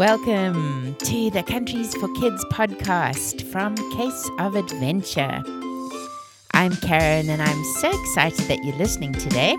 Welcome 0.00 0.94
to 0.94 1.30
the 1.30 1.42
Countries 1.42 1.94
for 1.94 2.08
Kids 2.14 2.42
podcast 2.46 3.42
from 3.52 3.76
Case 3.98 4.30
of 4.38 4.56
Adventure. 4.56 5.42
I'm 6.52 6.72
Karyn 6.72 7.28
and 7.28 7.42
I'm 7.42 7.64
so 7.80 7.90
excited 7.90 8.48
that 8.48 8.64
you're 8.64 8.76
listening 8.76 9.12
today. 9.12 9.58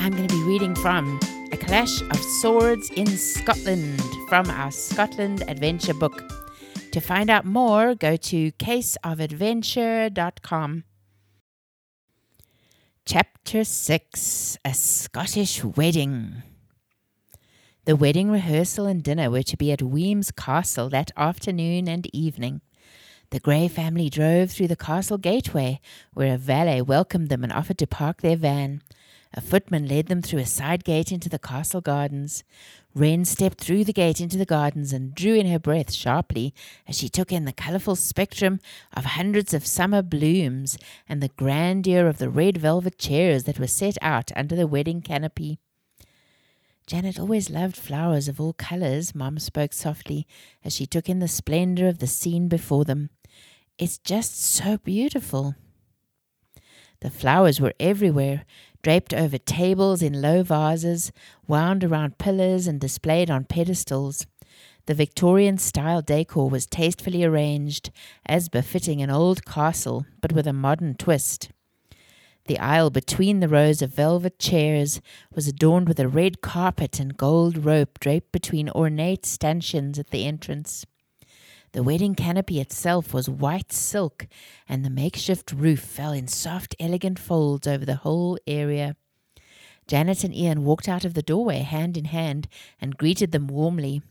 I'm 0.00 0.16
going 0.16 0.26
to 0.26 0.34
be 0.34 0.42
reading 0.42 0.74
from 0.74 1.20
A 1.52 1.56
Clash 1.56 2.02
of 2.02 2.18
Swords 2.40 2.90
in 2.96 3.06
Scotland 3.06 4.02
from 4.28 4.50
our 4.50 4.72
Scotland 4.72 5.44
Adventure 5.46 5.94
book. 5.94 6.20
To 6.90 6.98
find 6.98 7.30
out 7.30 7.44
more, 7.44 7.94
go 7.94 8.16
to 8.16 8.50
caseofadventure.com. 8.50 10.84
Chapter 13.06 13.62
6 13.62 14.58
A 14.64 14.74
Scottish 14.74 15.62
Wedding. 15.62 16.42
The 17.86 17.96
wedding 17.96 18.30
rehearsal 18.30 18.86
and 18.86 19.02
dinner 19.02 19.30
were 19.30 19.42
to 19.42 19.58
be 19.58 19.70
at 19.70 19.82
Wemyss 19.82 20.34
Castle 20.34 20.88
that 20.88 21.10
afternoon 21.18 21.86
and 21.86 22.08
evening. 22.14 22.62
The 23.28 23.40
Gray 23.40 23.68
family 23.68 24.08
drove 24.08 24.50
through 24.50 24.68
the 24.68 24.74
castle 24.76 25.18
gateway, 25.18 25.80
where 26.14 26.32
a 26.32 26.38
valet 26.38 26.80
welcomed 26.80 27.28
them 27.28 27.44
and 27.44 27.52
offered 27.52 27.76
to 27.76 27.86
park 27.86 28.22
their 28.22 28.38
van. 28.38 28.80
A 29.34 29.42
footman 29.42 29.86
led 29.86 30.06
them 30.06 30.22
through 30.22 30.38
a 30.38 30.46
side 30.46 30.82
gate 30.82 31.12
into 31.12 31.28
the 31.28 31.38
castle 31.38 31.82
gardens. 31.82 32.42
Ren 32.94 33.26
stepped 33.26 33.60
through 33.60 33.84
the 33.84 33.92
gate 33.92 34.18
into 34.18 34.38
the 34.38 34.46
gardens 34.46 34.94
and 34.94 35.14
drew 35.14 35.34
in 35.34 35.46
her 35.48 35.58
breath 35.58 35.92
sharply 35.92 36.54
as 36.88 36.96
she 36.96 37.10
took 37.10 37.32
in 37.32 37.44
the 37.44 37.52
colourful 37.52 37.96
spectrum 37.96 38.60
of 38.94 39.04
hundreds 39.04 39.52
of 39.52 39.66
summer 39.66 40.00
blooms 40.00 40.78
and 41.06 41.22
the 41.22 41.28
grandeur 41.36 42.06
of 42.06 42.16
the 42.16 42.30
red 42.30 42.56
velvet 42.56 42.98
chairs 42.98 43.44
that 43.44 43.58
were 43.58 43.66
set 43.66 43.98
out 44.00 44.30
under 44.34 44.56
the 44.56 44.66
wedding 44.66 45.02
canopy. 45.02 45.58
Janet 46.86 47.18
always 47.18 47.48
loved 47.48 47.76
flowers 47.76 48.28
of 48.28 48.38
all 48.38 48.52
colours, 48.52 49.14
Mom 49.14 49.38
spoke 49.38 49.72
softly 49.72 50.26
as 50.62 50.74
she 50.74 50.84
took 50.84 51.08
in 51.08 51.18
the 51.18 51.28
splendour 51.28 51.88
of 51.88 51.98
the 51.98 52.06
scene 52.06 52.46
before 52.46 52.84
them. 52.84 53.08
It's 53.78 53.96
just 53.96 54.38
so 54.38 54.76
beautiful. 54.76 55.54
The 57.00 57.10
flowers 57.10 57.58
were 57.58 57.72
everywhere, 57.80 58.44
draped 58.82 59.14
over 59.14 59.38
tables 59.38 60.02
in 60.02 60.20
low 60.20 60.42
vases, 60.42 61.10
wound 61.48 61.84
around 61.84 62.18
pillars, 62.18 62.66
and 62.66 62.78
displayed 62.78 63.30
on 63.30 63.44
pedestals. 63.44 64.26
The 64.84 64.94
Victorian 64.94 65.56
style 65.56 66.02
decor 66.02 66.50
was 66.50 66.66
tastefully 66.66 67.24
arranged, 67.24 67.90
as 68.26 68.50
befitting 68.50 69.00
an 69.00 69.10
old 69.10 69.46
castle, 69.46 70.04
but 70.20 70.32
with 70.32 70.46
a 70.46 70.52
modern 70.52 70.96
twist. 70.96 71.48
The 72.46 72.58
aisle 72.58 72.90
between 72.90 73.40
the 73.40 73.48
rows 73.48 73.80
of 73.80 73.94
velvet 73.94 74.38
chairs 74.38 75.00
was 75.34 75.48
adorned 75.48 75.88
with 75.88 75.98
a 75.98 76.08
red 76.08 76.42
carpet 76.42 77.00
and 77.00 77.16
gold 77.16 77.64
rope 77.64 77.98
draped 78.00 78.32
between 78.32 78.68
ornate 78.68 79.24
stanchions 79.24 79.98
at 79.98 80.10
the 80.10 80.26
entrance. 80.26 80.84
The 81.72 81.82
wedding 81.82 82.14
canopy 82.14 82.60
itself 82.60 83.14
was 83.14 83.30
white 83.30 83.72
silk, 83.72 84.26
and 84.68 84.84
the 84.84 84.90
makeshift 84.90 85.52
roof 85.52 85.80
fell 85.80 86.12
in 86.12 86.28
soft, 86.28 86.76
elegant 86.78 87.18
folds 87.18 87.66
over 87.66 87.86
the 87.86 87.96
whole 87.96 88.38
area. 88.46 88.96
Janet 89.88 90.22
and 90.22 90.34
Ian 90.34 90.64
walked 90.64 90.88
out 90.88 91.06
of 91.06 91.14
the 91.14 91.22
doorway 91.22 91.60
hand 91.60 91.96
in 91.96 92.04
hand 92.04 92.46
and 92.78 92.98
greeted 92.98 93.32
them 93.32 93.46
warmly. 93.46 94.02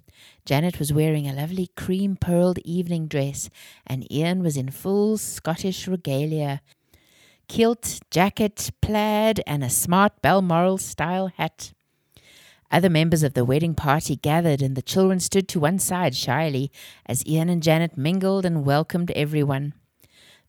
Janet 0.44 0.80
was 0.80 0.92
wearing 0.92 1.28
a 1.28 1.34
lovely 1.34 1.68
cream 1.78 2.16
pearled 2.16 2.58
evening 2.66 3.08
dress, 3.08 3.52
and 3.86 4.12
Ian 4.12 4.42
was 4.42 4.58
in 4.58 4.72
full 4.72 5.20
Scottish 5.20 5.88
regalia 5.88 6.62
kilt, 7.48 8.00
jacket, 8.10 8.72
plaid, 8.82 9.42
and 9.46 9.64
a 9.64 9.70
smart 9.70 10.22
Balmoral 10.22 10.78
style 10.78 11.28
hat. 11.28 11.74
Other 12.72 12.90
members 12.90 13.22
of 13.22 13.36
the 13.36 13.46
wedding 13.46 13.76
party 13.76 14.16
gathered, 14.16 14.62
and 14.62 14.76
the 14.76 14.82
children 14.82 15.20
stood 15.20 15.48
to 15.50 15.60
one 15.60 15.78
side 15.78 16.16
shyly 16.16 16.72
as 17.06 17.26
Ian 17.28 17.50
and 17.50 17.62
Janet 17.62 17.98
mingled 17.98 18.46
and 18.46 18.66
welcomed 18.66 19.12
everyone. 19.12 19.74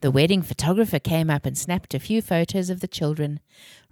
The 0.00 0.10
wedding 0.10 0.42
photographer 0.42 0.98
came 0.98 1.30
up 1.30 1.46
and 1.46 1.56
snapped 1.56 1.94
a 1.94 1.98
few 1.98 2.22
photos 2.22 2.70
of 2.70 2.80
the 2.80 2.88
children. 2.88 3.40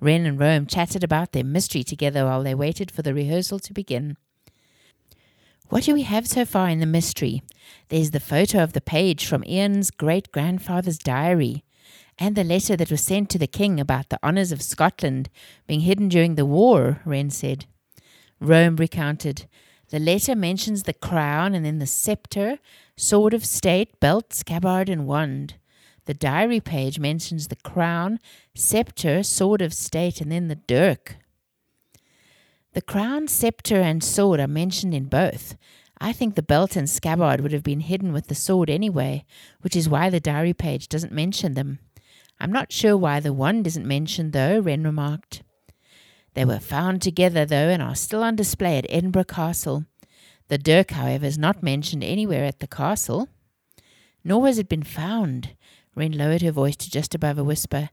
Ren 0.01 0.27
and 0.27 0.39
Rome 0.41 0.67
chatted 0.67 1.05
about 1.05 1.33
their 1.33 1.45
mystery 1.45 1.83
together 1.85 2.25
while 2.25 2.43
they 2.43 2.55
waited 2.55 2.91
for 2.91 3.03
the 3.03 3.15
rehearsal 3.15 3.59
to 3.61 3.73
begin. 3.73 4.17
What 5.69 5.85
do 5.85 5.95
we 5.95 6.03
have 6.03 6.29
so 6.29 6.45
far 6.45 6.69
in 6.69 6.81
the 6.81 6.87
mystery? 6.87 7.43
There's 7.89 8.11
the 8.11 8.21
photo 8.21 8.63
of 8.63 8.75
the 8.75 8.83
page 8.83 9.27
from 9.27 9.45
Ian's 9.45 9.91
great 9.91 10.31
grandfather's 10.33 10.99
diary 10.99 11.65
and 12.23 12.37
the 12.37 12.45
letter 12.45 12.77
that 12.77 12.89
was 12.89 13.03
sent 13.03 13.29
to 13.29 13.37
the 13.37 13.49
king 13.49 13.81
about 13.81 14.09
the 14.09 14.19
honours 14.23 14.53
of 14.53 14.63
Scotland 14.63 15.29
being 15.67 15.81
hidden 15.81 16.09
during 16.09 16.37
the 16.37 16.47
war, 16.47 17.01
Ren 17.05 17.31
said. 17.31 17.67
Rome 18.39 18.77
recounted. 18.77 19.47
The 19.91 19.99
letter 19.99 20.37
mentions 20.37 20.85
the 20.85 20.95
crown 20.95 21.53
and 21.53 21.67
then 21.67 21.81
the 21.81 21.87
sceptre, 21.87 22.61
sword 22.97 23.35
of 23.35 23.45
state, 23.45 23.99
belt, 23.99 24.33
scabbard, 24.33 24.89
and 24.89 25.05
wand. 25.05 25.55
The 26.05 26.15
diary 26.15 26.61
page 26.61 27.01
mentions 27.01 27.49
the 27.49 27.57
crown, 27.57 28.21
sceptre, 28.55 29.25
sword 29.25 29.61
of 29.61 29.75
state, 29.75 30.21
and 30.21 30.31
then 30.31 30.47
the 30.47 30.55
dirk. 30.55 31.17
The 32.73 32.83
crown, 32.83 33.27
sceptre, 33.27 33.81
and 33.81 34.03
sword 34.03 34.39
are 34.39 34.47
mentioned 34.47 34.95
in 34.95 35.07
both. 35.07 35.57
I 36.01 36.13
think 36.13 36.37
the 36.37 36.43
belt 36.43 36.77
and 36.77 36.89
scabbard 36.89 37.41
would 37.41 37.53
have 37.53 37.65
been 37.65 37.81
hidden 37.81 38.13
with 38.13 38.29
the 38.29 38.37
sword 38.37 38.71
anyway, 38.71 39.25
which 39.63 39.75
is 39.75 39.89
why 39.89 40.09
the 40.09 40.21
diary 40.21 40.55
page 40.55 40.89
doesn't 40.89 41.13
mention 41.13 41.55
them. 41.55 41.81
I'm 42.43 42.51
not 42.51 42.73
sure 42.73 42.97
why 42.97 43.21
the 43.21 43.33
wand 43.33 43.69
isn't 43.69 43.87
mentioned, 43.87 44.33
though, 44.33 44.59
Ren 44.59 44.83
remarked. 44.83 45.45
They 46.35 46.45
were 46.45 46.59
found 46.59 47.01
together, 47.01 47.47
though, 47.47 47.69
and 47.69 47.81
are 47.81 47.95
still 47.95 48.25
on 48.25 48.35
display 48.35 48.79
at 48.79 48.87
Edinburgh 48.89 49.27
Castle. 49.27 49.85
The 50.49 50.59
dirk, 50.59 50.91
however, 50.91 51.25
is 51.25 51.39
not 51.39 51.63
mentioned 51.63 52.03
anywhere 52.03 52.45
at 52.45 52.59
the 52.59 52.67
castle. 52.67 53.29
Nor 54.25 54.49
has 54.49 54.59
it 54.59 54.69
been 54.69 54.83
found. 54.83 55.55
Ren 55.95 56.19
lowered 56.19 56.43
her 56.43 56.51
voice 56.51 56.75
to 56.79 56.91
just 56.91 57.15
above 57.15 57.39
a 57.39 57.45
whisper. 57.45 57.91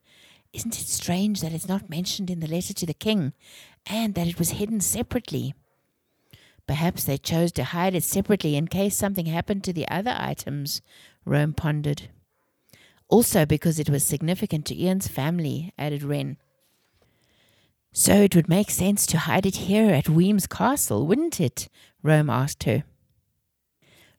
Isn't 0.51 0.81
it 0.81 0.87
strange 0.87 1.41
that 1.41 1.53
it's 1.53 1.67
not 1.67 1.87
mentioned 1.87 2.31
in 2.31 2.39
the 2.39 2.47
letter 2.47 2.73
to 2.73 2.87
the 2.87 2.93
king, 2.95 3.33
and 3.85 4.15
that 4.15 4.27
it 4.27 4.39
was 4.39 4.57
hidden 4.57 4.81
separately? 4.81 5.53
Perhaps 6.65 7.03
they 7.03 7.19
chose 7.19 7.51
to 7.51 7.65
hide 7.65 7.93
it 7.93 8.03
separately 8.03 8.55
in 8.55 8.67
case 8.67 8.97
something 8.97 9.27
happened 9.27 9.63
to 9.65 9.73
the 9.73 9.87
other 9.89 10.15
items, 10.17 10.81
Rome 11.23 11.53
pondered. 11.53 12.09
Also, 13.09 13.45
because 13.45 13.79
it 13.79 13.89
was 13.89 14.03
significant 14.03 14.65
to 14.67 14.79
Ian's 14.79 15.07
family, 15.07 15.73
added 15.77 16.03
Ren. 16.03 16.37
So 17.91 18.13
it 18.13 18.35
would 18.35 18.47
make 18.47 18.69
sense 18.69 19.07
to 19.07 19.17
hide 19.17 19.47
it 19.47 19.55
here 19.55 19.91
at 19.91 20.07
Wemyss 20.07 20.47
Castle, 20.47 21.07
wouldn't 21.07 21.41
it? 21.41 21.69
Rome 22.03 22.29
asked 22.29 22.63
her. 22.63 22.83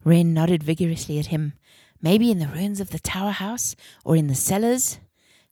Ren 0.04 0.34
nodded 0.34 0.64
vigorously 0.64 1.18
at 1.20 1.26
him. 1.26 1.52
Maybe 2.02 2.30
in 2.30 2.40
the 2.40 2.48
ruins 2.48 2.80
of 2.80 2.90
the 2.90 2.98
tower 2.98 3.30
house 3.30 3.76
or 4.04 4.16
in 4.16 4.26
the 4.26 4.34
cellars? 4.34 4.98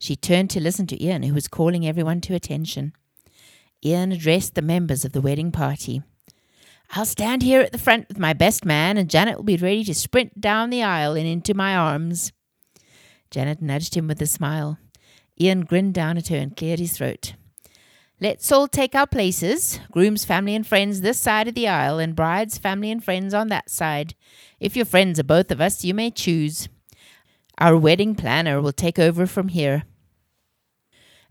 She 0.01 0.17
turned 0.17 0.51
to 0.51 0.61
listen 0.61 0.87
to 0.89 1.03
Ian, 1.03 1.23
who 1.23 1.35
was 1.35 1.47
calling 1.49 1.87
everyone 1.87 2.21
to 2.23 2.35
attention. 2.35 2.93
Ian 3.85 4.11
addressed 4.11 4.55
the 4.55 4.63
members 4.63 5.05
of 5.05 5.13
the 5.13 5.21
wedding 5.21 5.53
party. 5.53 6.03
I'll 6.93 7.05
stand 7.05 7.43
here 7.43 7.61
at 7.61 7.71
the 7.71 7.79
front 7.79 8.09
with 8.09 8.19
my 8.19 8.33
best 8.33 8.65
man, 8.65 8.97
and 8.97 9.11
Janet 9.11 9.37
will 9.37 9.45
be 9.45 9.57
ready 9.57 9.85
to 9.85 9.95
sprint 9.95 10.41
down 10.41 10.71
the 10.71 10.83
aisle 10.83 11.15
and 11.15 11.27
into 11.27 11.55
my 11.55 11.77
arms. 11.77 12.33
Janet 13.31 13.61
nudged 13.61 13.95
him 13.95 14.09
with 14.09 14.21
a 14.23 14.27
smile. 14.27 14.79
Ian 15.41 15.65
grinned 15.65 15.95
down 15.95 16.17
at 16.17 16.29
her 16.29 16.37
and 16.37 16.57
cleared 16.57 16.79
his 16.79 16.97
throat. 16.97 17.35
Let's 18.21 18.51
all 18.51 18.67
take 18.67 18.97
our 18.97 19.07
places. 19.07 19.79
Groom's 19.93 20.25
family 20.25 20.57
and 20.57 20.67
friends 20.67 21.01
this 21.01 21.21
side 21.21 21.47
of 21.47 21.55
the 21.55 21.69
aisle, 21.69 22.01
and 22.01 22.17
bride's 22.17 22.59
family 22.59 22.91
and 22.91 23.03
friends 23.03 23.33
on 23.33 23.49
that 23.49 23.71
side. 23.71 24.15
If 24.59 24.75
your 24.75 24.87
friends 24.87 25.21
are 25.21 25.25
both 25.25 25.53
of 25.53 25.61
us, 25.61 25.85
you 25.85 25.95
may 25.95 26.11
choose. 26.11 26.69
Our 27.59 27.77
wedding 27.77 28.17
planner 28.17 28.61
will 28.61 28.73
take 28.73 28.99
over 28.99 29.27
from 29.27 29.49
here. 29.49 29.85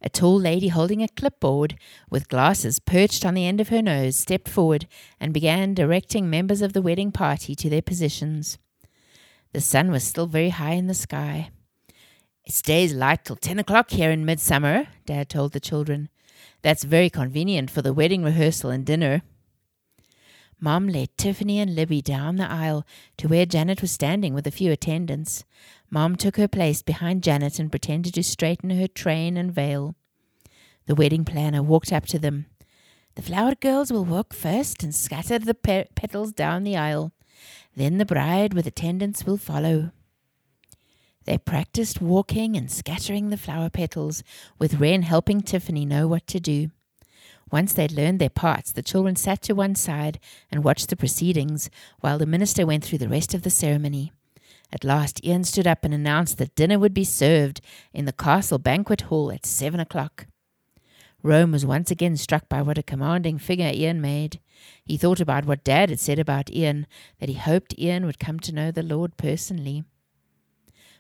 A 0.02 0.10
tall 0.10 0.40
lady 0.40 0.68
holding 0.70 1.02
a 1.02 1.08
clipboard 1.10 1.76
with 2.10 2.30
glasses 2.30 2.80
perched 2.80 3.26
on 3.26 3.34
the 3.34 3.46
end 3.46 3.60
of 3.60 3.70
her 3.70 3.82
nose 3.82 4.16
stepped 4.16 4.48
forward 4.48 4.88
and 5.20 5.34
began 5.34 5.74
directing 5.74 6.30
members 6.30 6.62
of 6.62 6.72
the 6.72 6.82
wedding 6.82 7.12
party 7.12 7.56
to 7.56 7.70
their 7.70 7.82
positions. 7.82 8.58
The 9.54 9.62
sun 9.62 9.92
was 9.92 10.04
still 10.04 10.28
very 10.28 10.50
high 10.50 10.74
in 10.74 10.88
the 10.88 10.94
sky. 10.94 11.50
It 12.48 12.54
stays 12.54 12.94
light 12.94 13.26
till 13.26 13.36
ten 13.36 13.60
o'clock 13.60 13.90
here 13.90 14.10
in 14.10 14.24
midsummer, 14.24 14.88
Dad 15.06 15.28
told 15.28 15.52
the 15.52 15.60
children. 15.60 16.08
That's 16.62 16.86
very 16.86 17.10
convenient 17.10 17.70
for 17.70 17.82
the 17.82 17.94
wedding 17.94 18.24
rehearsal 18.24 18.70
and 18.70 18.86
dinner. 18.86 19.24
Mom 20.58 20.88
led 20.88 21.10
Tiffany 21.18 21.60
and 21.60 21.76
Libby 21.76 22.02
down 22.02 22.38
the 22.38 22.50
aisle 22.50 22.88
to 23.18 23.28
where 23.28 23.46
Janet 23.46 23.82
was 23.82 23.92
standing 23.92 24.34
with 24.34 24.48
a 24.48 24.52
few 24.52 24.72
attendants. 24.72 25.44
Mom 25.90 26.16
took 26.16 26.38
her 26.38 26.48
place 26.48 26.82
behind 26.82 27.22
Janet 27.22 27.60
and 27.60 27.70
pretended 27.70 28.14
to 28.14 28.24
straighten 28.24 28.70
her 28.70 28.88
train 28.88 29.36
and 29.36 29.52
veil. 29.52 29.96
The 30.86 30.96
wedding 30.96 31.26
planner 31.26 31.62
walked 31.62 31.92
up 31.92 32.06
to 32.06 32.18
them. 32.18 32.46
The 33.16 33.24
flower 33.24 33.56
girls 33.56 33.92
will 33.92 34.06
walk 34.06 34.34
first 34.34 34.84
and 34.84 34.96
scatter 34.96 35.38
the 35.38 35.54
pe- 35.54 35.90
petals 35.96 36.32
down 36.32 36.64
the 36.64 36.78
aisle. 36.78 37.12
Then 37.76 37.98
the 37.98 38.06
bride 38.06 38.54
with 38.54 38.66
attendants 38.66 39.26
will 39.26 39.36
follow. 39.36 39.92
They 41.28 41.38
practiced 41.38 42.02
walking 42.02 42.56
and 42.56 42.72
scattering 42.72 43.30
the 43.30 43.38
flower 43.38 43.70
petals, 43.70 44.24
with 44.58 44.80
Ren 44.80 45.02
helping 45.02 45.42
Tiffany 45.42 45.86
know 45.86 46.08
what 46.08 46.26
to 46.28 46.40
do. 46.40 46.72
Once 47.52 47.74
they'd 47.74 47.92
learned 47.92 48.20
their 48.20 48.30
parts, 48.30 48.72
the 48.72 48.82
children 48.82 49.18
sat 49.18 49.42
to 49.42 49.54
one 49.54 49.76
side 49.76 50.20
and 50.50 50.64
watched 50.64 50.88
the 50.88 50.96
proceedings 50.96 51.70
while 52.00 52.18
the 52.18 52.26
minister 52.26 52.66
went 52.66 52.86
through 52.86 53.00
the 53.00 53.10
rest 53.10 53.34
of 53.34 53.42
the 53.42 53.50
ceremony. 53.50 54.14
At 54.72 54.86
last, 54.86 55.24
Ian 55.26 55.44
stood 55.44 55.68
up 55.68 55.84
and 55.84 55.94
announced 55.94 56.38
that 56.38 56.56
dinner 56.56 56.80
would 56.80 56.94
be 56.94 57.04
served 57.04 57.60
in 57.94 58.06
the 58.06 58.14
castle 58.14 58.58
banquet 58.58 59.02
hall 59.02 59.30
at 59.30 59.46
seven 59.46 59.82
o'clock. 59.82 60.28
Rome 61.22 61.52
was 61.52 61.66
once 61.66 61.92
again 61.92 62.16
struck 62.16 62.48
by 62.48 62.62
what 62.62 62.78
a 62.78 62.84
commanding 62.84 63.38
figure 63.38 63.72
Ian 63.74 64.00
made. 64.00 64.40
He 64.86 64.96
thought 64.96 65.20
about 65.20 65.46
what 65.46 65.66
Dad 65.66 65.90
had 65.90 66.00
said 66.00 66.20
about 66.20 66.54
Ian, 66.54 66.88
that 67.20 67.28
he 67.28 67.36
hoped 67.36 67.78
Ian 67.78 68.06
would 68.06 68.18
come 68.18 68.40
to 68.40 68.56
know 68.56 68.72
the 68.72 68.82
Lord 68.82 69.18
personally. 69.18 69.84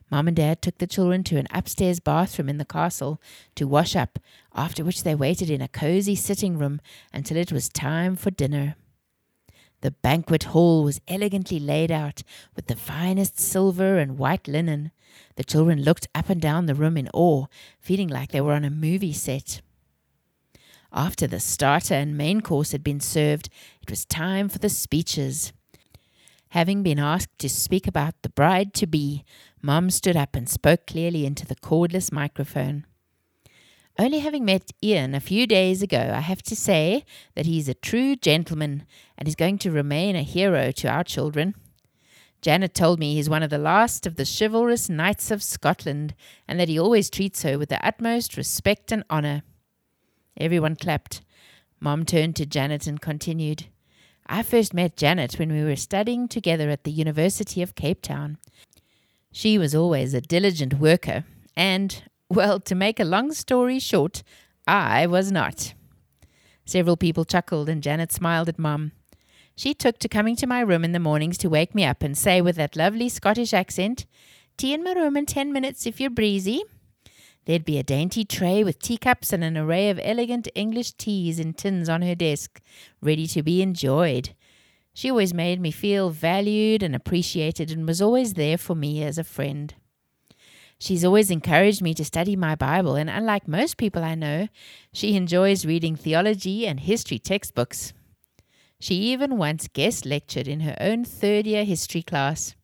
Mom 0.09 0.27
and 0.27 0.38
Dad 0.38 0.62
took 0.62 0.77
the 0.77 0.88
children 0.88 1.24
to 1.25 1.38
an 1.38 1.48
upstairs 1.51 2.00
bathroom 2.00 2.48
in 2.48 2.57
the 2.57 2.65
castle 2.65 3.21
to 3.56 3.68
wash 3.68 3.95
up, 3.95 4.19
after 4.56 4.83
which 4.83 5.04
they 5.04 5.15
waited 5.15 5.50
in 5.50 5.62
a 5.62 5.68
cozy 5.68 6.15
sitting 6.15 6.57
room 6.57 6.80
until 7.13 7.38
it 7.38 7.51
was 7.51 7.68
time 7.68 8.15
for 8.15 8.31
dinner. 8.31 8.75
The 9.81 9.92
banquet 9.92 10.44
hall 10.45 10.83
was 10.83 11.01
elegantly 11.07 11.59
laid 11.59 11.92
out 11.92 12.24
with 12.56 12.68
the 12.68 12.75
finest 12.75 13.39
silver 13.39 13.98
and 13.98 14.18
white 14.18 14.48
linen. 14.48 14.92
The 15.36 15.44
children 15.44 15.83
looked 15.83 16.07
up 16.15 16.30
and 16.30 16.42
down 16.42 16.65
the 16.65 16.75
room 16.75 16.98
in 16.98 17.10
awe, 17.13 17.45
feeling 17.80 18.07
like 18.07 18.31
they 18.31 18.42
were 18.42 18.53
on 18.53 18.65
a 18.65 18.71
movie 18.71 19.13
set. 19.13 19.62
After 20.92 21.27
the 21.27 21.39
starter 21.39 21.94
and 21.94 22.18
main 22.18 22.42
course 22.42 22.71
had 22.71 22.83
been 22.83 23.01
served, 23.01 23.50
it 23.81 23.89
was 23.89 24.06
time 24.06 24.50
for 24.50 24.57
the 24.57 24.69
speeches. 24.69 25.53
Having 26.51 26.81
been 26.81 26.98
asked 26.98 27.38
to 27.39 27.50
speak 27.50 27.88
about 27.88 28.15
the 28.21 28.30
bride 28.30 28.74
to 28.75 28.88
be, 28.88 29.24
Mom 29.62 29.89
stood 29.89 30.15
up 30.15 30.36
and 30.36 30.48
spoke 30.48 30.86
clearly 30.86 31.25
into 31.25 31.45
the 31.45 31.56
cordless 31.56 32.12
microphone. 32.12 32.86
Only 34.00 34.19
having 34.19 34.45
met 34.45 34.71
Ian 34.83 35.15
a 35.15 35.19
few 35.19 35.48
days 35.48 35.81
ago, 35.81 36.12
I 36.13 36.19
have 36.19 36.44
to 36.44 36.56
say 36.56 37.04
that 37.36 37.48
he's 37.48 37.68
a 37.68 37.74
true 37.74 38.15
gentleman 38.15 38.86
and 39.18 39.27
is 39.27 39.36
going 39.36 39.57
to 39.59 39.71
remain 39.71 40.15
a 40.15 40.21
hero 40.21 40.71
to 40.71 40.88
our 40.88 41.04
children. 41.04 41.56
Janet 42.42 42.75
told 42.75 43.00
me 43.00 43.15
he's 43.15 43.30
one 43.30 43.42
of 43.42 43.50
the 43.50 43.57
last 43.57 44.06
of 44.06 44.15
the 44.15 44.24
chivalrous 44.39 44.88
knights 44.88 45.31
of 45.31 45.42
Scotland, 45.42 46.13
and 46.48 46.60
that 46.60 46.69
he 46.69 46.80
always 46.80 47.10
treats 47.10 47.42
her 47.42 47.57
with 47.57 47.69
the 47.69 47.83
utmost 47.86 48.38
respect 48.38 48.92
and 48.92 49.03
honour. 49.10 49.42
Everyone 50.39 50.75
clapped. 50.75 51.21
Mom 51.80 52.06
turned 52.06 52.36
to 52.36 52.45
Janet 52.45 52.86
and 52.86 53.01
continued. 53.01 53.65
I 54.27 54.44
first 54.44 54.74
met 54.74 54.95
Janet 54.95 55.39
when 55.39 55.51
we 55.51 55.63
were 55.63 55.75
studying 55.75 56.27
together 56.27 56.69
at 56.69 56.83
the 56.83 56.92
University 56.92 57.63
of 57.63 57.74
Cape 57.74 58.03
Town. 58.03 58.38
She 59.31 59.57
was 59.57 59.75
always 59.75 60.13
a 60.13 60.21
diligent 60.21 60.75
worker, 60.75 61.25
and, 61.56 62.03
well, 62.29 62.59
to 62.62 62.75
make 62.75 63.00
a 63.00 63.06
long 63.06 63.31
story 63.33 63.79
short, 63.79 64.24
I 64.65 65.06
was 65.07 65.31
not. 65.31 65.74
Several 66.65 66.97
people 66.97 67.25
chuckled, 67.25 67.69
and 67.69 67.83
Janet 67.83 68.12
smiled 68.12 68.50
at 68.50 68.59
Mum. 68.59 68.91
She 69.56 69.74
took 69.74 70.00
to 70.00 70.09
coming 70.09 70.35
to 70.35 70.47
my 70.47 70.59
room 70.59 70.83
in 70.83 70.91
the 70.91 71.00
mornings 71.00 71.38
to 71.39 71.50
wake 71.50 71.74
me 71.74 71.83
up 71.83 72.03
and 72.03 72.18
say 72.18 72.41
with 72.41 72.56
that 72.57 72.75
lovely 72.75 73.09
Scottish 73.09 73.53
accent, 73.53 74.06
Tea 74.57 74.74
in 74.74 74.83
my 74.83 74.94
room 74.94 75.15
in 75.15 75.27
ten 75.27 75.53
minutes 75.53 75.85
if 75.85 76.00
you're 76.00 76.09
breezy. 76.09 76.63
There'd 77.45 77.63
be 77.63 77.77
a 77.77 77.83
dainty 77.83 78.25
tray 78.25 78.63
with 78.63 78.79
teacups 78.79 79.31
and 79.31 79.44
an 79.44 79.56
array 79.56 79.89
of 79.89 80.00
elegant 80.03 80.47
English 80.56 80.94
teas 80.94 81.39
in 81.39 81.53
tins 81.53 81.88
on 81.88 82.01
her 82.01 82.15
desk, 82.15 82.59
ready 83.00 83.27
to 83.27 83.44
be 83.44 83.62
enjoyed. 83.62 84.33
She 84.97 85.11
always 85.11 85.31
made 85.31 85.61
me 85.61 85.69
feel 85.69 86.09
valued 86.09 86.81
and 86.81 86.95
appreciated 86.95 87.69
and 87.69 87.88
was 87.88 88.01
always 88.01 88.33
there 88.33 88.57
for 88.57 88.73
me 88.73 89.03
as 89.03 89.19
a 89.19 89.23
friend. 89.23 89.71
She's 90.79 91.05
always 91.05 91.29
encouraged 91.29 91.83
me 91.83 91.94
to 91.94 92.03
study 92.03 92.35
my 92.35 92.55
Bible, 92.55 92.95
and 92.95 93.07
unlike 93.07 93.47
most 93.47 93.77
people 93.77 94.03
I 94.03 94.15
know, 94.15 94.47
she 94.91 95.15
enjoys 95.15 95.67
reading 95.67 95.95
theology 95.95 96.65
and 96.65 96.79
history 96.79 97.19
textbooks. 97.19 97.94
She 98.79 98.95
even 98.95 99.38
once 99.38 99.67
guest 99.67 100.03
lectured 100.03 100.47
in 100.47 100.61
her 100.61 100.75
own 100.81 101.05
third 101.05 101.45
year 101.45 101.63
history 101.63 102.01
class. 102.01 102.55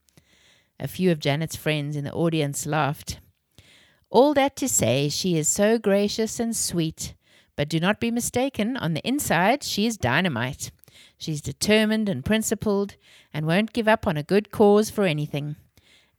A 0.80 0.88
few 0.88 1.12
of 1.12 1.20
Janet's 1.20 1.56
friends 1.56 1.96
in 1.96 2.04
the 2.04 2.14
audience 2.14 2.66
laughed. 2.66 3.20
All 4.10 4.34
that 4.34 4.56
to 4.56 4.68
say, 4.68 5.08
she 5.08 5.38
is 5.38 5.48
so 5.48 5.78
gracious 5.78 6.40
and 6.40 6.56
sweet, 6.56 7.14
but 7.56 7.70
do 7.70 7.80
not 7.80 8.00
be 8.00 8.10
mistaken, 8.10 8.76
on 8.76 8.96
the 8.96 9.08
inside, 9.08 9.62
she 9.62 9.86
is 9.86 9.98
dynamite. 9.98 10.72
She's 11.24 11.40
determined 11.40 12.10
and 12.10 12.26
principled, 12.26 12.98
and 13.34 13.48
won't 13.48 13.72
give 13.72 13.88
up 13.88 14.06
on 14.06 14.18
a 14.18 14.24
good 14.24 14.52
cause 14.52 14.90
for 14.90 15.06
anything. 15.06 15.56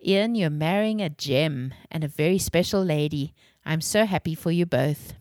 Ian, 0.03 0.35
you're 0.35 0.49
marrying 0.49 1.03
a 1.03 1.11
gem 1.11 1.75
and 1.91 2.03
a 2.03 2.09
very 2.09 2.39
special 2.39 2.83
lady. 2.83 3.35
I'm 3.67 3.83
so 3.83 4.07
happy 4.07 4.35
for 4.35 4.51
you 4.51 4.65
both. 4.65 5.13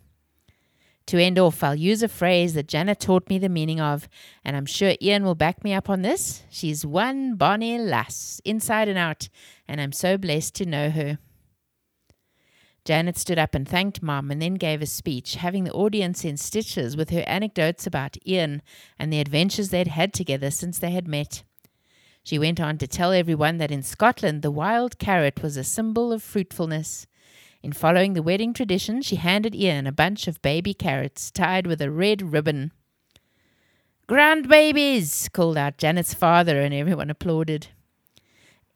To 1.07 1.21
end 1.21 1.37
off, 1.37 1.61
I'll 1.61 1.75
use 1.75 2.01
a 2.01 2.07
phrase 2.07 2.53
that 2.53 2.69
Janet 2.69 3.01
taught 3.01 3.27
me 3.27 3.37
the 3.37 3.49
meaning 3.49 3.81
of, 3.81 4.07
and 4.45 4.55
I'm 4.55 4.65
sure 4.65 4.95
Ian 5.01 5.25
will 5.25 5.35
back 5.35 5.65
me 5.65 5.73
up 5.73 5.89
on 5.89 6.01
this. 6.01 6.43
She's 6.49 6.85
one 6.85 7.35
bonny 7.35 7.77
lass, 7.77 8.39
inside 8.45 8.87
and 8.87 8.97
out, 8.97 9.27
and 9.67 9.81
I'm 9.81 9.91
so 9.91 10.17
blessed 10.17 10.55
to 10.55 10.65
know 10.65 10.91
her. 10.91 11.19
Janet 12.85 13.17
stood 13.17 13.39
up 13.39 13.55
and 13.55 13.67
thanked 13.67 14.01
Mom 14.01 14.29
and 14.29 14.41
then 14.41 14.55
gave 14.55 14.81
a 14.81 14.85
speech, 14.85 15.35
having 15.35 15.63
the 15.63 15.71
audience 15.71 16.25
in 16.25 16.35
stitches 16.35 16.97
with 16.97 17.11
her 17.11 17.23
anecdotes 17.27 17.87
about 17.87 18.17
Ian 18.27 18.61
and 18.99 19.11
the 19.11 19.21
adventures 19.21 19.69
they'd 19.69 19.87
had 19.87 20.13
together 20.13 20.51
since 20.51 20.79
they 20.79 20.91
had 20.91 21.07
met. 21.07 21.43
She 22.23 22.39
went 22.39 22.59
on 22.59 22.77
to 22.79 22.87
tell 22.87 23.11
everyone 23.11 23.57
that 23.57 23.71
in 23.71 23.83
Scotland 23.83 24.41
the 24.41 24.51
wild 24.51 24.97
carrot 24.97 25.41
was 25.41 25.55
a 25.55 25.63
symbol 25.63 26.11
of 26.11 26.23
fruitfulness. 26.23 27.07
In 27.61 27.71
following 27.71 28.13
the 28.13 28.23
wedding 28.23 28.53
tradition, 28.53 29.01
she 29.01 29.15
handed 29.15 29.55
Ian 29.55 29.87
a 29.87 29.93
bunch 29.93 30.27
of 30.27 30.41
baby 30.41 30.73
carrots 30.73 31.31
tied 31.31 31.65
with 31.65 31.81
a 31.81 31.91
red 31.91 32.33
ribbon. 32.33 32.71
Grand 34.07 34.49
babies! 34.49 35.29
called 35.31 35.57
out 35.57 35.77
Janet's 35.77 36.13
father, 36.13 36.59
and 36.59 36.73
everyone 36.73 37.09
applauded. 37.09 37.67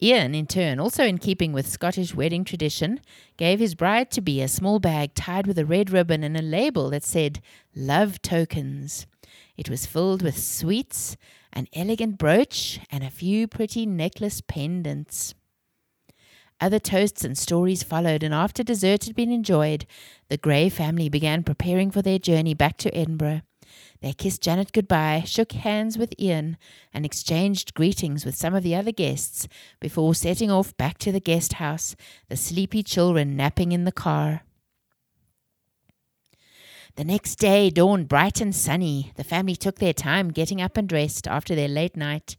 Ian, 0.01 0.35
in 0.35 0.45
turn, 0.45 0.79
also 0.79 1.03
in 1.03 1.17
keeping 1.17 1.53
with 1.53 1.67
Scottish 1.67 2.13
wedding 2.13 2.43
tradition, 2.43 2.99
gave 3.35 3.59
his 3.59 3.73
bride 3.73 4.11
to 4.11 4.21
be 4.21 4.41
a 4.41 4.47
small 4.47 4.77
bag 4.77 5.15
tied 5.15 5.47
with 5.47 5.57
a 5.57 5.65
red 5.65 5.89
ribbon 5.89 6.23
and 6.23 6.37
a 6.37 6.41
label 6.41 6.91
that 6.91 7.03
said 7.03 7.41
Love 7.75 8.21
Tokens. 8.21 9.07
It 9.57 9.71
was 9.71 9.87
filled 9.87 10.21
with 10.21 10.37
sweets, 10.37 11.17
an 11.51 11.67
elegant 11.73 12.19
brooch, 12.19 12.79
and 12.91 13.03
a 13.03 13.09
few 13.09 13.47
pretty 13.47 13.87
necklace 13.87 14.39
pendants. 14.39 15.33
Other 16.61 16.79
toasts 16.79 17.23
and 17.23 17.35
stories 17.35 17.81
followed, 17.81 18.21
and 18.21 18.35
after 18.35 18.61
dessert 18.61 19.05
had 19.05 19.15
been 19.15 19.31
enjoyed, 19.31 19.87
the 20.29 20.37
Gray 20.37 20.69
family 20.69 21.09
began 21.09 21.43
preparing 21.43 21.89
for 21.89 22.03
their 22.03 22.19
journey 22.19 22.53
back 22.53 22.77
to 22.77 22.95
Edinburgh. 22.95 23.41
They 24.01 24.13
kissed 24.13 24.43
Janet 24.43 24.71
goodbye, 24.73 25.23
shook 25.25 25.53
hands 25.53 25.97
with 25.97 26.13
Ian, 26.19 26.57
and 26.93 27.05
exchanged 27.05 27.73
greetings 27.73 28.25
with 28.25 28.35
some 28.35 28.53
of 28.53 28.63
the 28.63 28.75
other 28.75 28.91
guests 28.91 29.47
before 29.79 30.13
setting 30.13 30.51
off 30.51 30.77
back 30.77 30.97
to 30.99 31.11
the 31.11 31.19
guest 31.19 31.53
house, 31.53 31.95
the 32.29 32.37
sleepy 32.37 32.83
children 32.83 33.35
napping 33.35 33.71
in 33.71 33.85
the 33.85 33.91
car. 33.91 34.43
The 36.95 37.05
next 37.05 37.35
day 37.35 37.69
dawned 37.69 38.07
bright 38.07 38.41
and 38.41 38.55
sunny. 38.55 39.11
The 39.15 39.23
family 39.23 39.55
took 39.55 39.77
their 39.77 39.93
time 39.93 40.29
getting 40.29 40.61
up 40.61 40.77
and 40.77 40.89
dressed 40.89 41.27
after 41.27 41.53
their 41.53 41.67
late 41.67 41.95
night. 41.95 42.37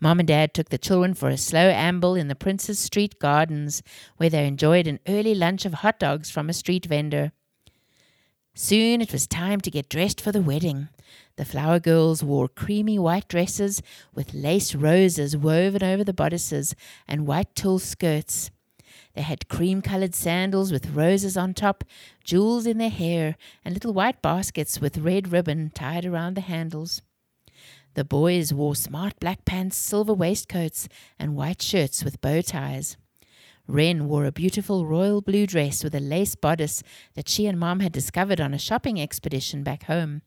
Mom 0.00 0.18
and 0.18 0.26
Dad 0.26 0.54
took 0.54 0.70
the 0.70 0.78
children 0.78 1.14
for 1.14 1.28
a 1.28 1.36
slow 1.36 1.68
amble 1.68 2.16
in 2.16 2.26
the 2.26 2.34
Princes 2.34 2.80
Street 2.80 3.20
gardens, 3.20 3.80
where 4.16 4.28
they 4.28 4.46
enjoyed 4.48 4.88
an 4.88 4.98
early 5.06 5.36
lunch 5.36 5.64
of 5.64 5.74
hot 5.74 6.00
dogs 6.00 6.30
from 6.30 6.50
a 6.50 6.52
street 6.52 6.86
vendor. 6.86 7.30
Soon 8.54 9.00
it 9.00 9.12
was 9.12 9.26
time 9.26 9.62
to 9.62 9.70
get 9.70 9.88
dressed 9.88 10.20
for 10.20 10.30
the 10.30 10.42
wedding. 10.42 10.88
The 11.36 11.44
flower 11.46 11.80
girls 11.80 12.22
wore 12.22 12.48
creamy 12.48 12.98
white 12.98 13.26
dresses 13.26 13.82
with 14.14 14.34
lace 14.34 14.74
roses 14.74 15.34
woven 15.36 15.82
over 15.82 16.04
the 16.04 16.12
bodices 16.12 16.74
and 17.08 17.26
white 17.26 17.54
tulle 17.54 17.78
skirts. 17.78 18.50
They 19.14 19.22
had 19.22 19.48
cream 19.48 19.80
colored 19.80 20.14
sandals 20.14 20.70
with 20.70 20.90
roses 20.90 21.36
on 21.36 21.54
top, 21.54 21.82
jewels 22.24 22.66
in 22.66 22.76
their 22.76 22.90
hair, 22.90 23.36
and 23.64 23.72
little 23.74 23.94
white 23.94 24.20
baskets 24.20 24.80
with 24.80 24.98
red 24.98 25.32
ribbon 25.32 25.70
tied 25.70 26.04
around 26.04 26.34
the 26.34 26.42
handles. 26.42 27.00
The 27.94 28.04
boys 28.04 28.52
wore 28.52 28.76
smart 28.76 29.18
black 29.18 29.44
pants, 29.44 29.76
silver 29.76 30.14
waistcoats, 30.14 30.88
and 31.18 31.36
white 31.36 31.62
shirts 31.62 32.04
with 32.04 32.20
bow 32.20 32.42
ties. 32.42 32.96
Ren 33.66 34.08
wore 34.08 34.24
a 34.24 34.32
beautiful 34.32 34.86
royal 34.86 35.20
blue 35.20 35.46
dress 35.46 35.84
with 35.84 35.94
a 35.94 36.00
lace 36.00 36.34
bodice 36.34 36.82
that 37.14 37.28
she 37.28 37.46
and 37.46 37.58
Mom 37.58 37.80
had 37.80 37.92
discovered 37.92 38.40
on 38.40 38.52
a 38.52 38.58
shopping 38.58 39.00
expedition 39.00 39.62
back 39.62 39.84
home. 39.84 40.22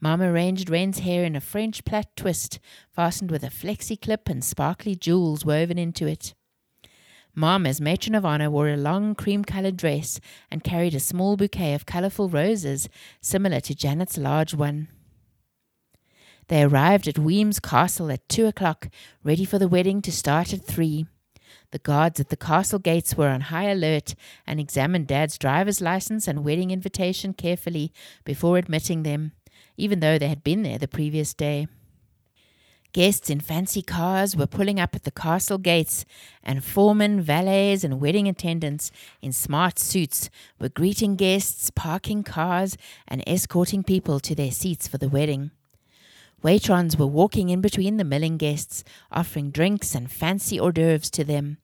Mom 0.00 0.22
arranged 0.22 0.70
Ren's 0.70 1.00
hair 1.00 1.24
in 1.24 1.34
a 1.34 1.40
French 1.40 1.84
plait 1.84 2.06
twist, 2.16 2.58
fastened 2.90 3.30
with 3.30 3.42
a 3.42 3.48
flexi 3.48 4.00
clip 4.00 4.28
and 4.28 4.44
sparkly 4.44 4.94
jewels 4.94 5.44
woven 5.44 5.78
into 5.78 6.06
it. 6.06 6.34
Mom, 7.34 7.66
as 7.66 7.80
matron 7.80 8.14
of 8.14 8.24
honor, 8.24 8.50
wore 8.50 8.68
a 8.68 8.76
long 8.76 9.14
cream 9.14 9.44
colored 9.44 9.76
dress 9.76 10.20
and 10.50 10.64
carried 10.64 10.94
a 10.94 11.00
small 11.00 11.36
bouquet 11.36 11.74
of 11.74 11.84
colorful 11.84 12.28
roses, 12.28 12.88
similar 13.20 13.60
to 13.60 13.74
Janet's 13.74 14.16
large 14.16 14.54
one. 14.54 14.88
They 16.48 16.62
arrived 16.62 17.08
at 17.08 17.18
Wemyss 17.18 17.60
Castle 17.60 18.10
at 18.10 18.26
two 18.28 18.46
o'clock, 18.46 18.88
ready 19.24 19.44
for 19.44 19.58
the 19.58 19.68
wedding 19.68 20.00
to 20.02 20.12
start 20.12 20.54
at 20.54 20.64
three. 20.64 21.06
The 21.70 21.78
guards 21.78 22.20
at 22.20 22.28
the 22.28 22.36
castle 22.36 22.78
gates 22.78 23.16
were 23.16 23.28
on 23.28 23.42
high 23.42 23.70
alert 23.70 24.14
and 24.46 24.60
examined 24.60 25.06
Dad's 25.06 25.38
driver's 25.38 25.80
license 25.80 26.28
and 26.28 26.44
wedding 26.44 26.70
invitation 26.70 27.32
carefully 27.32 27.92
before 28.24 28.58
admitting 28.58 29.02
them. 29.02 29.32
even 29.76 30.00
though 30.00 30.18
they 30.18 30.28
had 30.28 30.44
been 30.44 30.62
there 30.62 30.78
the 30.78 30.88
previous 30.88 31.34
day. 31.34 31.68
Guests 32.92 33.28
in 33.28 33.40
fancy 33.40 33.82
cars 33.82 34.34
were 34.34 34.46
pulling 34.46 34.80
up 34.80 34.94
at 34.94 35.04
the 35.04 35.10
castle 35.10 35.58
gates, 35.58 36.06
and 36.42 36.64
foremen, 36.64 37.20
valets, 37.20 37.84
and 37.84 38.00
wedding 38.00 38.26
attendants 38.26 38.90
in 39.20 39.32
smart 39.32 39.78
suits 39.78 40.30
were 40.58 40.70
greeting 40.70 41.14
guests, 41.14 41.68
parking 41.70 42.22
cars, 42.22 42.78
and 43.06 43.22
escorting 43.26 43.82
people 43.82 44.18
to 44.20 44.34
their 44.34 44.50
seats 44.50 44.88
for 44.88 44.96
the 44.96 45.10
wedding. 45.10 45.50
Waitrons 46.46 46.96
were 46.96 47.08
walking 47.08 47.48
in 47.48 47.60
between 47.60 47.96
the 47.96 48.04
milling 48.04 48.36
guests, 48.36 48.84
offering 49.10 49.50
drinks 49.50 49.96
and 49.96 50.08
fancy 50.08 50.60
hors 50.60 50.70
d'oeuvres 50.70 51.10
to 51.10 51.24
them. 51.24 51.58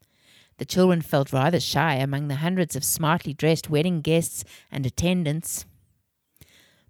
The 0.59 0.65
children 0.65 1.03
felt 1.03 1.33
rather 1.33 1.61
shy 1.61 1.95
among 1.95 2.27
the 2.27 2.43
hundreds 2.43 2.75
of 2.75 2.83
smartly 2.83 3.33
dressed 3.33 3.71
wedding 3.71 4.01
guests 4.01 4.45
and 4.73 4.85
attendants. 4.85 5.67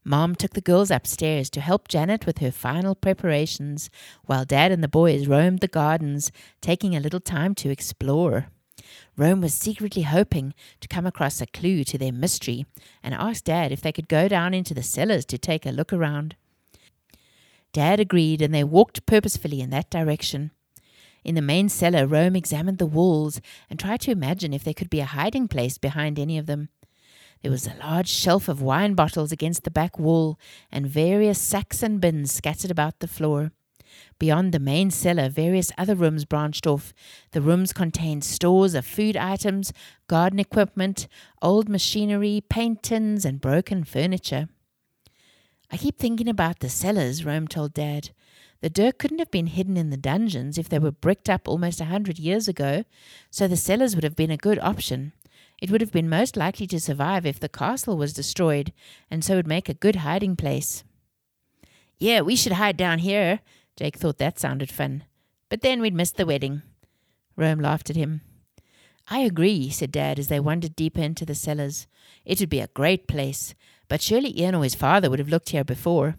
Mom 0.05 0.35
took 0.35 0.55
the 0.55 0.63
girls 0.63 0.91
upstairs 0.91 1.51
to 1.51 1.61
help 1.61 1.87
Janet 1.87 2.25
with 2.25 2.39
her 2.39 2.51
final 2.51 2.95
preparations, 2.95 3.91
while 4.25 4.47
Dad 4.47 4.73
and 4.73 4.83
the 4.83 4.89
boys 4.89 5.27
roamed 5.27 5.61
the 5.61 5.69
gardens, 5.69 6.33
taking 6.63 6.97
a 6.97 7.01
little 7.01 7.21
time 7.21 7.55
to 7.57 7.69
explore. 7.69 8.47
Rome 9.19 9.43
was 9.43 9.53
secretly 9.53 10.05
hoping 10.05 10.55
to 10.81 10.89
come 10.89 11.05
across 11.05 11.43
a 11.43 11.47
clue 11.47 11.85
to 11.85 11.99
their 11.99 12.11
mystery 12.11 12.65
and 13.03 13.13
asked 13.13 13.45
Dad 13.45 13.71
if 13.71 13.83
they 13.83 13.93
could 13.93 14.09
go 14.09 14.29
down 14.29 14.55
into 14.55 14.73
the 14.73 14.83
cellars 14.83 15.27
to 15.27 15.37
take 15.37 15.67
a 15.67 15.71
look 15.71 15.93
around. 15.93 16.37
Dad 17.73 18.01
agreed, 18.01 18.43
and 18.43 18.55
they 18.55 18.65
walked 18.65 19.07
purposefully 19.07 19.61
in 19.61 19.71
that 19.71 19.91
direction. 19.91 20.51
In 21.25 21.35
the 21.35 21.43
main 21.43 21.69
cellar, 21.69 22.07
Rome 22.07 22.37
examined 22.37 22.79
the 22.79 22.87
walls 22.87 23.41
and 23.71 23.79
tried 23.79 24.01
to 24.03 24.11
imagine 24.11 24.53
if 24.53 24.65
there 24.65 24.75
could 24.75 24.91
be 24.91 25.01
a 25.01 25.07
hiding 25.07 25.49
place 25.49 25.79
behind 25.79 26.19
any 26.19 26.37
of 26.37 26.47
them. 26.47 26.69
There 27.43 27.51
was 27.51 27.67
a 27.67 27.77
large 27.81 28.09
shelf 28.09 28.49
of 28.49 28.63
wine 28.63 28.95
bottles 28.95 29.33
against 29.33 29.65
the 29.65 29.71
back 29.71 29.99
wall, 29.99 30.39
and 30.71 30.87
various 30.87 31.41
sacks 31.41 31.83
and 31.83 32.01
bins 32.01 32.33
scattered 32.33 32.71
about 32.71 33.01
the 33.01 33.09
floor. 33.09 33.53
Beyond 34.19 34.53
the 34.53 34.59
main 34.59 34.91
cellar, 34.91 35.29
various 35.29 35.73
other 35.77 35.95
rooms 35.95 36.25
branched 36.25 36.67
off. 36.67 36.95
The 37.33 37.41
rooms 37.41 37.73
contained 37.73 38.25
stores 38.25 38.75
of 38.75 38.87
food 38.87 39.17
items, 39.17 39.73
garden 40.09 40.39
equipment, 40.39 41.09
old 41.41 41.69
machinery, 41.69 42.43
paint 42.49 42.83
tins, 42.83 43.25
and 43.25 43.41
broken 43.41 43.85
furniture. 43.85 44.49
I 45.73 45.79
keep 45.79 45.99
thinking 45.99 46.29
about 46.29 46.61
the 46.61 46.69
cellars, 46.69 47.25
Rome 47.25 47.49
told 47.49 47.73
Dad. 47.73 48.11
The 48.61 48.69
dirk 48.69 48.99
couldn't 48.99 49.21
have 49.21 49.31
been 49.31 49.47
hidden 49.47 49.79
in 49.79 49.89
the 49.89 49.97
dungeons 49.97 50.59
if 50.59 50.69
they 50.69 50.79
were 50.79 50.93
bricked 50.93 51.31
up 51.31 51.49
almost 51.49 51.81
a 51.81 51.87
hundred 51.87 52.19
years 52.19 52.47
ago, 52.47 52.85
so 53.31 53.49
the 53.49 53.57
cellars 53.57 53.95
would 53.95 54.05
have 54.05 54.15
been 54.15 54.31
a 54.31 54.37
good 54.37 54.59
option. 54.59 55.15
It 55.63 55.71
would 55.71 55.81
have 55.81 55.91
been 55.91 56.11
most 56.11 56.37
likely 56.37 56.67
to 56.67 56.79
survive 56.79 57.25
if 57.25 57.41
the 57.41 57.49
castle 57.49 57.97
was 57.97 58.13
destroyed, 58.13 58.75
and 59.11 59.25
so 59.25 59.37
would 59.37 59.47
make 59.47 59.71
a 59.71 59.75
good 59.75 59.97
hiding 59.97 60.37
place. 60.37 60.85
Yeah, 61.99 62.21
we 62.21 62.37
should 62.37 62.53
hide 62.53 62.77
down 62.77 62.99
here. 62.99 63.41
Jake 63.77 63.97
thought 63.97 64.19
that 64.19 64.39
sounded 64.39 64.71
fun. 64.71 65.05
But 65.49 65.63
then 65.63 65.81
we'd 65.81 65.95
miss 65.95 66.11
the 66.11 66.27
wedding. 66.27 66.61
Rome 67.35 67.61
laughed 67.61 67.89
at 67.89 67.97
him. 67.97 68.21
I 69.09 69.21
agree, 69.21 69.71
said 69.71 69.93
Dad 69.93 70.19
as 70.19 70.29
they 70.29 70.41
wandered 70.41 70.77
deeper 70.77 71.01
into 71.01 71.27
the 71.27 71.35
cellars. 71.35 71.87
It 72.25 72.41
would 72.41 72.49
be 72.49 72.61
a 72.61 72.69
great 72.69 73.09
place, 73.09 73.55
but 73.89 74.01
surely 74.01 74.39
Ian 74.41 74.55
or 74.55 74.63
his 74.63 74.75
father 74.75 75.11
would 75.11 75.19
have 75.19 75.29
looked 75.29 75.51
here 75.51 75.65
before. 75.65 76.17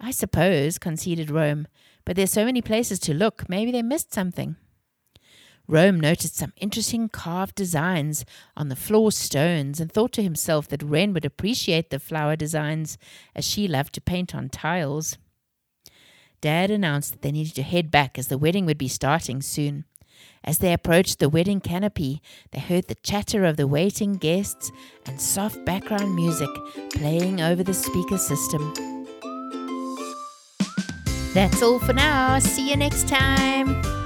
I 0.00 0.12
suppose, 0.12 0.78
conceded 0.78 1.30
Rome, 1.30 1.66
but 2.04 2.16
there's 2.16 2.32
so 2.32 2.44
many 2.44 2.62
places 2.62 2.98
to 3.00 3.14
look, 3.14 3.48
maybe 3.48 3.72
they 3.72 3.82
missed 3.82 4.14
something. 4.14 4.56
Rome 5.66 6.00
noticed 6.00 6.36
some 6.36 6.54
interesting 6.56 7.10
carved 7.10 7.54
designs 7.54 8.24
on 8.56 8.68
the 8.68 8.76
floor 8.76 9.12
stones 9.12 9.80
and 9.80 9.92
thought 9.92 10.12
to 10.12 10.22
himself 10.22 10.66
that 10.68 10.82
Ren 10.82 11.12
would 11.12 11.26
appreciate 11.26 11.90
the 11.90 11.98
flower 11.98 12.36
designs 12.36 12.96
as 13.34 13.44
she 13.44 13.68
loved 13.68 13.92
to 13.94 14.00
paint 14.00 14.34
on 14.34 14.48
tiles. 14.48 15.18
Dad 16.40 16.70
announced 16.70 17.12
that 17.12 17.22
they 17.22 17.32
needed 17.32 17.54
to 17.56 17.62
head 17.62 17.90
back 17.90 18.18
as 18.18 18.28
the 18.28 18.38
wedding 18.38 18.64
would 18.64 18.78
be 18.78 18.88
starting 18.88 19.42
soon. 19.42 19.84
As 20.44 20.58
they 20.58 20.72
approached 20.72 21.18
the 21.18 21.28
wedding 21.28 21.60
canopy, 21.60 22.22
they 22.52 22.60
heard 22.60 22.88
the 22.88 22.94
chatter 22.96 23.44
of 23.44 23.56
the 23.56 23.66
waiting 23.66 24.14
guests 24.14 24.70
and 25.06 25.20
soft 25.20 25.64
background 25.64 26.14
music 26.14 26.48
playing 26.94 27.40
over 27.40 27.62
the 27.62 27.74
speaker 27.74 28.18
system. 28.18 28.72
That's 31.34 31.62
all 31.62 31.78
for 31.78 31.92
now. 31.92 32.38
See 32.38 32.70
you 32.70 32.76
next 32.76 33.08
time. 33.08 33.97